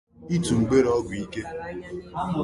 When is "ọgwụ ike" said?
0.97-1.41